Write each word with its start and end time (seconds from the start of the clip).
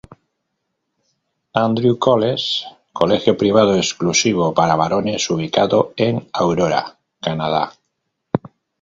Andrew's 1.65 1.99
College, 2.07 2.47
colegio 2.99 3.33
privado 3.41 3.73
exclusivo 3.75 4.51
para 4.57 4.75
varones 4.83 5.29
ubicado 5.29 5.93
en 5.95 6.27
Aurora, 6.33 6.83
Canadá. 7.19 7.75